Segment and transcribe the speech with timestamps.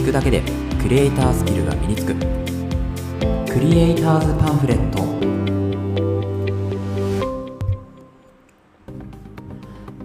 [0.00, 0.42] 聞くだけで
[0.80, 2.14] クリエイタースキルが身につく。
[3.52, 5.04] クリエイターズパンフレット。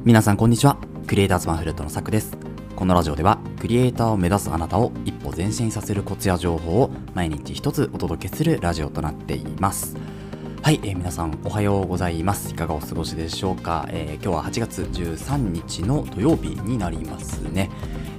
[0.04, 0.78] 皆さんこんにちは。
[1.08, 2.38] クリエイターズパンフレットのさくです。
[2.76, 9.96] このラジオではクリエイターを目指すあなたを一歩前進させるコツや情報を毎日一つお届けするラジオとなっています。
[10.62, 12.52] はい、えー、皆さんおはようございます。
[12.52, 17.70] いかがお過ごしでしょうか、えー、今日は8月13日の土曜日になりますね。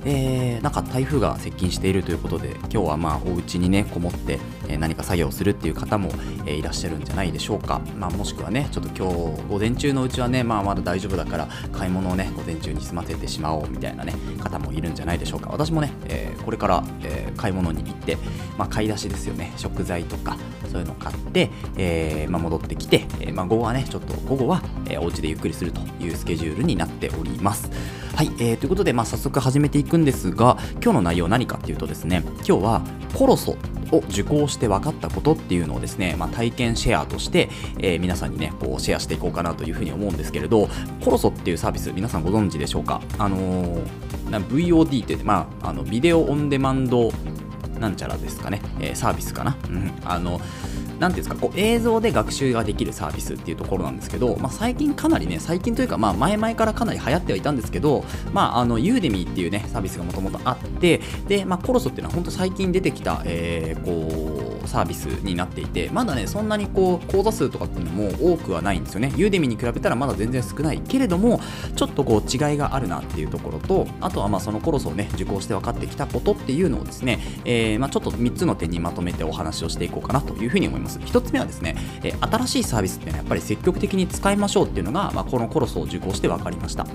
[0.08, 4.38] えー、なんか台風が接近しているということで今日はまあお家にねこもって、
[4.68, 6.10] え何か作業するっていう方も、
[6.46, 15.50] えいらっしゃるんじゃないでしょうか、まあ、もしくはねちょっと今日午前中のうちはね、まあ、まだ大丈夫だから買い物をね午前中に済ませてしまおうみたいなね方もいるんじゃないでしょうか。
[15.50, 18.16] 私もね、えー、これから、え、買い物に行って、
[18.56, 19.52] まあ、買い出しですよね。
[19.56, 20.36] 食材とか
[20.70, 27.70] そういうのを買って、えーまあ、戻ってきて、えまあ、午後はねちょっと午後は、えー、お家でゆっくりするというスケジュールになっております。
[28.16, 33.58] はい、えー、ということで、まあ、早速始めていくんですが今日の内容何かっていうとですね今日はコロソ
[33.92, 40.70] を受講して分かったことっていうのをですね、まあ、体験シェアとして、えー、皆さんにねこうシェアしていこうかなというふうに思うんですけれど
[41.04, 43.02] コロソっていうサービス皆さんご存知でしょうか？
[43.18, 47.12] あのー、VOD ってまあ、あのビデオオンデマンド
[47.78, 50.40] なんちゃらですかね、えー、サービスかな、うん、あの
[50.98, 71.40] なんていうんですかこう映像で学習ができるサービスっていうところなんですけど、まあ、最近かなりね最近というかまあ前々からかなり流行ってはいたんですけど、まあ、あのユーデミーっていうねサービスがもともとあってで、まあ、コロソっていうのは本当最近出てきた、えー、こうサービスになっていてまだねそんなにこう講座数とかっていうのも多くはないんですよねユーデミに比べたらまだ全然少ないけれども
[71.76, 86.86] ちょっとこう違いがあるなっていうところとあとはまあそのコロソをね受講して分かってきたことっていうのをですね、えーまあ、ちょっと3つの点にまとめてお話をしていこうかなというふうに思います1つ目はですねね、え新しいサービスっていうのはやっぱり積極的に使いましょうっていうのが、まあ、このコロスを受講して分かりました。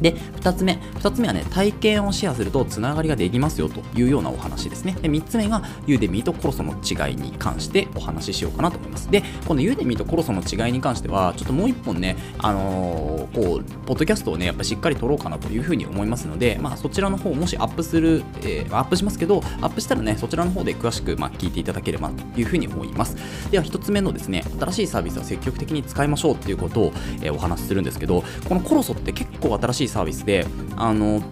[0.00, 0.78] で、2つ目。
[0.96, 4.96] 2つ目はね、体験をシェアするとつながりができますよというようなお話ですね。
[5.00, 9.10] で、3つ目がユーデミーとコロソの違いに関してお話ししようかなと思います。
[9.10, 23.16] で、このユーデミーとコロソの違いに関しては、ちょっともう1本ね、あのー、こう、ポッドキャストをね、やっぱしっかり撮ろうかなというふうに思いますので、まあ、そちらの方、もしアップする、えー、アップしますけど、アップしたらね、そちらの方で詳しく、まあ、聞いていただければというふうに思います。
[23.50, 26.92] では、1つ目のですね、新しいサービスは積極的に使いましょうっていうことを、
[27.22, 31.22] えー、お話しするんですけど、このコロソって結構新しいサービスで、あの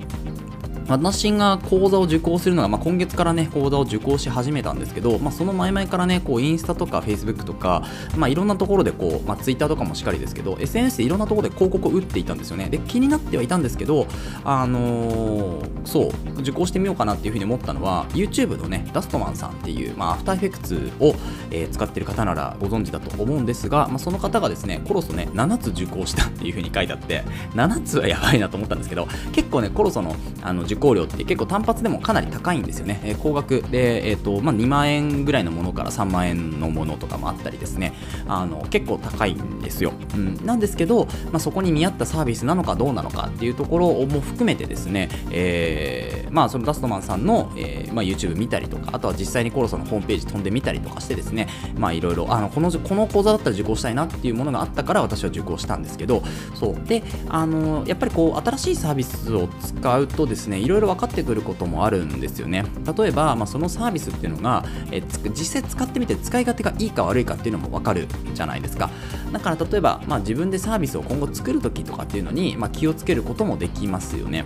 [0.89, 7.83] 私が講座を受講するのが、まあ、今月からね、講座を受講し始めたんですけど、まあ、その前々からね、こう、インスタとかフェイスブックとか、
[8.17, 12.69] まあ、いろんなところでこう、まあ、ツイッターとかもしっかりですけど、SNS でいろんなところで広告を打っていたんですよね。
[12.69, 14.07] で、気になってはいたんですけど、
[14.45, 21.15] あのー、そう、受講してみようかなっていうふうに思ったのは、YouTube のね、ダストマンさんっていう、まあ、アフターエフェクツを、
[21.51, 27.25] えー、使ってる方ならご存知だと思うんですが、まあ、その方がですね、コロソね、7つ受講したっていうふうに書いてあって、
[27.55, 37.93] 7つはやばいなと思ったんですけど、結構ね、コロソのあの受講料って結構単発でもかなり高いんですよね、えー、高額で、えーとまあ、2万円ぐらいのものから3万円のものとかもあったりですね。
[38.29, 51.49] あの結構高いんですよ、うん、なんですけど、まあ、そこに見合ったサービスなのかどうなのかっていうところも含めてですね、えー、まあ、そのダストマンさんの、えーまあ、YouTube 見たりとかあとは実際にコロソのホームページ飛んでみたりとかしてですね
[51.79, 56.23] まあいろいろこのこの講座だったら受講したいなっていうものがあったから私は受講したんですけど
[56.55, 56.77] そう。
[56.87, 62.65] であのやっぱりこう新しいサービスを使うとですねいろいろ分かってくることもあるんですよね。
[62.99, 65.01] 例えば、まあ、そのサービスっていうのが、え
[65.31, 68.91] 実際使ってみて使い勝手がいいか悪いかっていうのも分かるじゃないですか。
[69.33, 74.45] だから例えば、まあ、自分でサービスを今後作るときとかっていうのに、まあ、気をつけることもできますよね。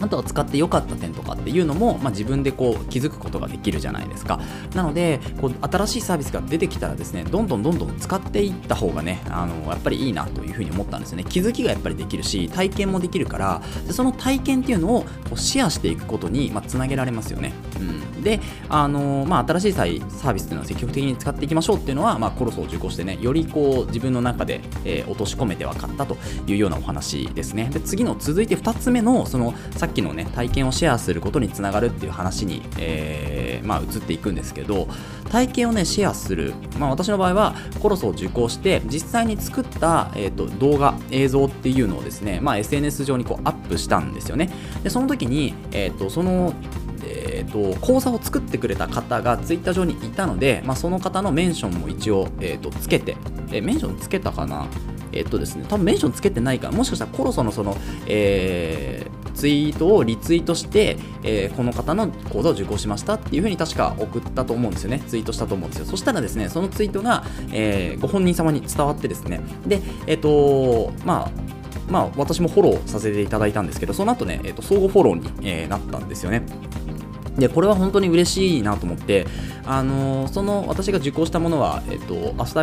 [0.00, 4.40] あとは使って良かった点とかっていうのも、まあ、自分でこう気づくことができるじゃないですか。
[4.74, 11.24] なのでこう新しいサービスが出てきたらですねどんどんどんどん使っていった方がねあのやっぱりいいなというふうに思ったんですよね。
[11.24, 26.16] 気づきがやっぱりできるし体験もできるからその体験っていうのをこうシェアしていくことに、まあ、げられますよね、うん、であの、まあ、新しいサービスっていうのは積極的に使っていきましょうっていうのは、まあ、コロソを受講してねよりこう自分の中で、えー、落とし込めて分かったと
[26.46, 27.70] いうようなお話ですね。
[27.72, 34.88] で次の続いて2つ目のそのさっきのね体験をシェアすることにつながるっていう話に、えー、まあ、移っていくんですけど
[35.30, 44.50] 体験をねシェアする、まあ、私の場合はコロソを受講して実際に作った、えーと、動画映像っていうのをですね、まあ、SNS 上にこうアップしたんですよね。
[44.82, 46.54] でその時に、えーと、その
[47.10, 53.16] えーと、講座を作ってくれた方がツイッター上にいたので、まあ、その方のメンションも一応、えーと、つけて、
[53.52, 54.66] え、メンションつけたかな？
[55.12, 57.76] えっ、とですね、多分メンションつけてないから、もしかしたらコロソのその、
[58.06, 59.07] え、
[59.38, 64.98] ツイートをリツイートして、えー、この方の講座を受講しましたっていうふうに確か送ったと思うんですよね。
[65.06, 65.86] ツイートしたと思うんですよ。
[65.86, 71.30] そしたらですね、そのツイートが、えー、ご本人様に伝わってですね、で、えっ、と、まあ、
[71.88, 76.42] まあ、私もフォローさせていただいたんですけど、その後ね、えーと、相互フォローに、えー、なったんですよね。
[77.38, 79.26] でこれは本当に嬉しいなと思って、
[79.64, 82.62] あのー、その私が受講したものは、えっと、アフタ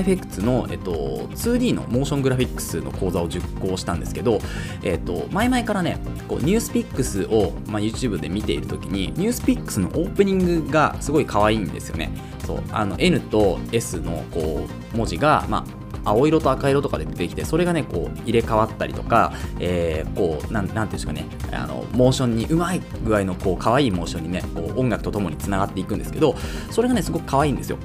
[0.00, 0.92] エフェクツの、えっと、
[1.34, 4.38] 2D のモーショングラフィックスの講座を受講したんですけど、
[4.82, 5.98] えっと、前々からね
[6.28, 12.10] こうニュースピックスを、まあ、YouTube で見ているときにニュースピックスのオープニングがすごい可愛いんですよね。
[12.46, 26.36] そうあの N と S のこう文字が、まあ青色と赤色とかで出てきてそれがねこう入れ替わったりとか、えー、こうなんなんていうんですかねあのモーションにうまい具合のこう可愛いモーションにねこう音楽とともにつながっていくんですけど
[26.70, 27.78] それがねすごく可愛いんですよ。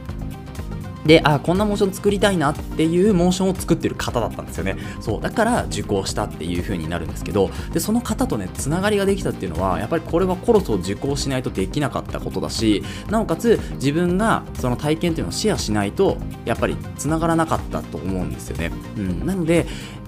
[1.06, 4.77] で、あ、こんなモーション作りたいなっていうモーションを作ってる方だったんですよね。
[5.00, 18.71] そう、だから受講したっていう風になるんですけど、で、その方とね、つながりができたっていうのは、やっぱりこれはコロスを受講しないとできなかったことだし、なおかつ自分がその体験っていうのをシェアしないと、やっぱりつながらなかったと思うんですよね。
[18.98, 19.68] うん、なので、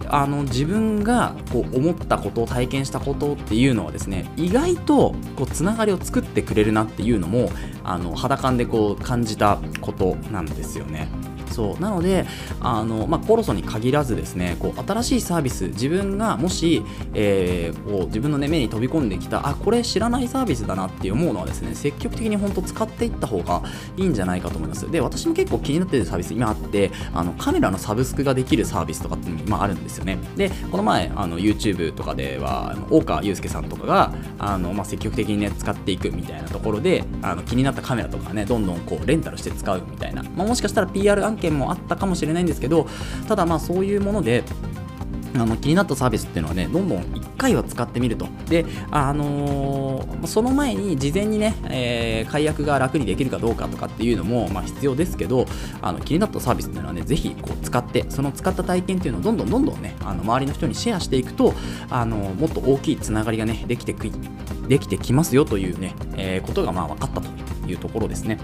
[0.10, 7.50] あの自分がこう思ったことを体験したことっていうのはですね意外とこうつながりを作ってくれるなっていうのも
[7.84, 11.08] あの肌感でこう感じたことなんですよね。
[11.54, 11.82] そう。
[11.82, 12.26] なので
[12.60, 16.84] あの、まあ、コロソに限らずですねこう新しいサービス自分がもし、
[17.14, 23.62] えー、こう自分の、ね、目に飛び込んできたあこれ知らないサービスだなって思うのはですね積極的に本当使っていった方が
[23.98, 24.90] いいんじゃないかと思います。
[24.90, 30.18] で私も結構気になってるサービス今あってあのカメラのサブスクができるサービスとかって今あるんですよね。
[30.36, 42.88] でこの前あの YouTube とかでは大川祐介さんとかがあの、まあ、積極的にね使っていくみたいなところであの気になったカメラとかねどんどんこうレンタルして使うみたいな、まあ、もしかしたら PR 案件件もあったかもしれないんですけど
[43.28, 44.44] ただまあそういうもので
[45.36, 48.28] あの気になったサービスっていうのはね、どんどん1回は使ってみると。
[48.48, 55.48] で、あのー、その前に事前にね、えー、解約が楽にできるかどうかとかっていうのも、まあ、必要ですけど、
[55.82, 61.56] あの気になったサービスっていうのはね、ぜひこう使って、その使った体験っていうのをどんどんどんどんね、あの周りの人にシェアしていくと、
[61.90, 64.12] あのもっと大きいつながりがね、できてく
[64.68, 67.28] できてきますよというね、え、ことがまあ分かったと
[67.68, 68.38] いうところですね。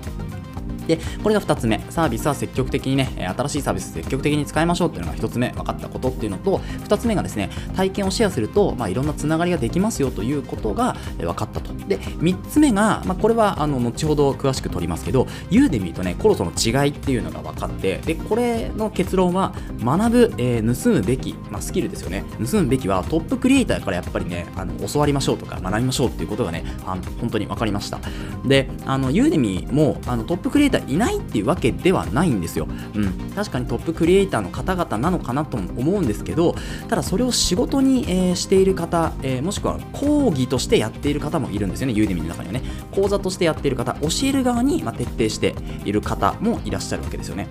[0.89, 11.71] で、これが2つ目、サービスは積極的にね、新しいサービス積極的に使いましょうっていうのが1つ目、分かったことっていうのと、2つ目がですね、体験をシェアすると、まあ、いろんなつながりができますよということが分かったと。
[11.87, 19.53] で、3つ目が、まあ、これはあの後ほど詳しく取りますけど、ユーデミーとね、コロソの違いっていうのが分かって、で、これの結論は、
[19.83, 22.23] 学ぶ、えー、盗むべき、まあ、スキルですよね。
[22.43, 27.99] 盗むべきはトップクリエイターからやっぱりね、あの教わりましょうとか学びましょうっていうことがね、あの本当に分かりました。
[28.45, 32.67] で、あのユーデミーもあのトップクリエイターいないっていうわけではないんですよ。
[32.95, 36.55] うん、確かにトップクリエイターの方々なのかなとも思うんですけど、
[36.87, 42.61] ただそれを仕事に、えー、している方、えー、もしくは講義としてやっている方もいるんですよね、ユーデミの中にはね。
[42.91, 45.55] 講座としてやっている方、教える側に、まあ、徹底して
[45.85, 47.47] いる方もいらっしゃるわけですよね。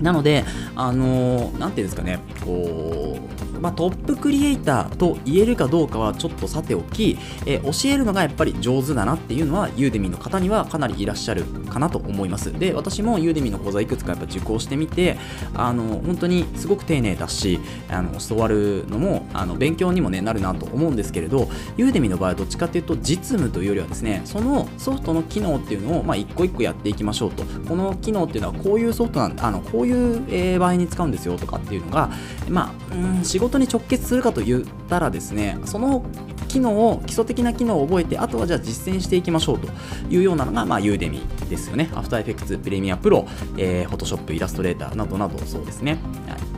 [0.00, 0.44] なので、
[0.74, 3.18] あのー、ていうんですかね、こ
[3.53, 12.52] う、まあ、トップクリエイターと言えるかどうかはちょっとさておき、えー、教えるのがやっぱり上手だなっていうのはユーデミの方にはかなりいらっしゃるかなと思います。
[12.52, 15.16] で私もユーデミの講座いくつかやっぱ受講してみて
[15.54, 27.44] あの本当にすごく丁寧だしあの教わるのもあの勉強にも、ね、なるなと思うんですけれどユーデミの場合はどっちかっていうと実務というよりはですねそのソフトの機能っていうのを、まあ、一個一個やっていきましょうと。
[27.68, 32.10] この機能っていうのはこういうソフトなんあのこういう、え、場合に使うんですよとかっていうのが
[32.48, 36.04] まあうん事に直結するかと言ったらですねその
[36.48, 39.68] 機能を基礎的な機能を覚えてあとはじゃあ実践していきましょうと
[40.08, 41.20] いうようなのが、まあ、ユーデミ
[41.50, 41.90] ですよね。
[41.92, 43.26] After Effects プレミアプロ、
[43.58, 45.98] えー、Photoshop イラストレーターなどなどそうですね、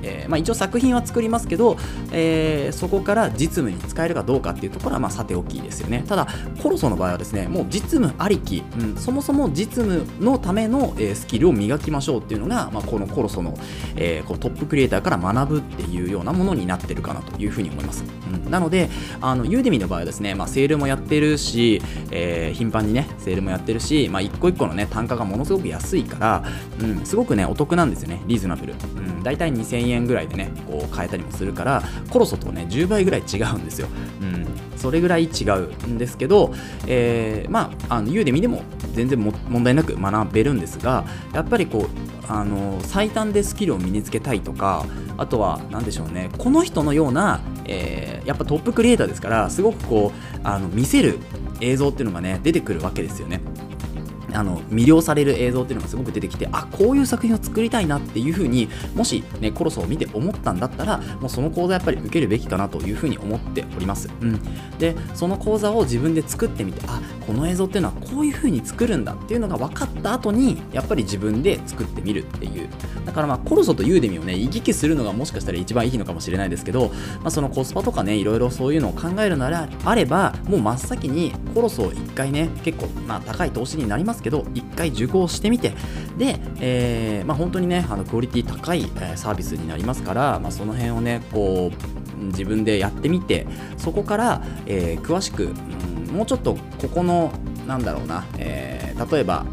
[0.06, 1.76] えーまあ、一応作品は作りますけど、
[2.12, 6.04] えー、そこから実務に使えるかどうかっていうところはまあさておきですよね。
[6.06, 6.26] ただ
[6.62, 13.56] コロソの場合はですねもう実務ありき、うん、そもそも実務のための、え、スキルを磨きましょうっていうのが、まあ、このコロソの、
[13.96, 18.04] え、こうトップクリエイターから学ぶっていうようなものになってるかなというふうに思います、
[18.44, 18.88] うん、なので
[19.20, 26.44] あのユーデミの場合はですね、まあ、セールもやってるし、え、頻繁にねセールもやってるし、まあ、一個一個のね単価がものすごく安いから、
[26.80, 28.22] うん、すごくねお得なんですよね。
[28.26, 33.88] リーズナブル、うん、大体2000円ぐらいでねこう買えたりもするからコロソとね10倍ぐらい違うんですよ、
[34.20, 36.52] うん、それぐらい違うんですけど、
[36.86, 38.62] えー、まああのユーデミでも
[38.92, 41.86] 全然問題なく学べるんですがやっぱりこう
[42.28, 44.84] あの最短でスキルを身につけたいとか
[45.16, 51.18] あとは何でしょうねこの人のような、えー、やっぱトップクリエイターですからすごくこうあの見せる
[51.60, 53.40] 映像っていうのがね出てくるわけですよね。
[54.32, 64.40] あの魅了される映像っていうのがすごく出てきてあこういう作品を作りたいなっていうふうにもし、ね、コロソを見て思ったんだったらもうその講座やっぱり受けるべきかなというふうに思っております、うん、
[64.78, 72.68] でその講座を自分で作ってみてあこの映像っていうのはこういうふうに作るんだっていうのが分かった後にやっぱり自分で作ってみるっていう。
[73.04, 76.88] だからまあコロソとユーデミをね行き来するのがもしかしたら一番いいのかもしれないですけど、
[77.20, 85.72] まあ、そのコスパとかねいろいろそういうのを考えるならあればもう真っ先にコロソを1回ね結構まあ高い投資になりますけどけど1回受講してみて
[86.18, 97.32] で、えー、まあ、本当にねあのクオリティ高い、サービスになりますから、まあ、その辺をねこう自分でやってみてそこから、えー、詳しく、うん、もうちょっとここの
[97.68, 99.46] なんだろうな、えー、例えば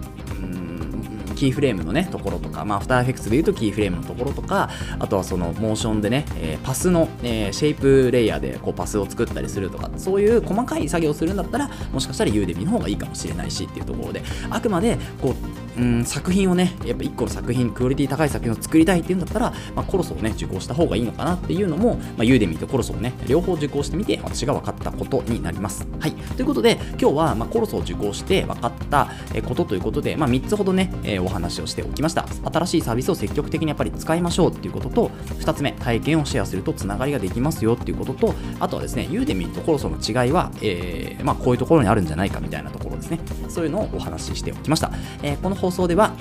[1.33, 25.87] キーフレームのねところとか、まあ、 After Effects でいうとキーフレームのところとかあとはそのモーションでね、えー、パスの、えー、シェイプレイヤーでこうパスを作ったりするとかそういう細かい作業をするんだったらもしかしたら Udemy の方がいいかもしれないしっていうところであくまでこううん、作品をね、やっぱ1個の作品、クオリティ高い作品を作りたいっていうんだったら、まあ、 Coloso をね、受講した方がいいのかなっていうのも、まあ、 Udemy と Coloso をね、両方受講してみて、私が分かったことになります。
[25.99, 26.11] はい。
[26.11, 29.09] ということで、今日は、まあ、 Coloso を受講して分かった
[29.47, 32.27] ことということで、まあ、3つほどね、えー、お話をしておきました。
[32.51, 43.19] 新しいサービスを積極的にやっぱり使いましょうっていうことと、2つ目、体験をシェアするとつながりができますよっていうことと、あとはですね、ユーデミとコロソの違いは、えー、まあ、こういうところにあるんじゃないかみたいなところですね。
[43.49, 44.91] そういうのをお話ししておきました。
[45.21, 46.11] えー、この放送では、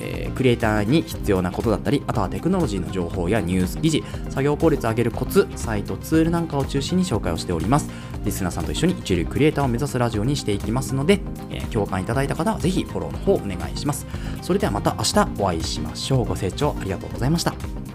[0.00, 7.90] えー、クリエイターに必要なことだったり、あとはテクノロジーの情報やニュース記事、作業効率を上げるコツ、サイト、ツールなんかを中心に紹介をしております。
[8.24, 14.06] リスナーさんと一緒に一流クリエイターを目指すラジオにしていきますので、えー、共感いただいた方はぜひフォローの方お願いします。
[14.40, 16.24] それではまた明日お会いしましょう。
[16.24, 17.85] ご清聴ありがとうございました。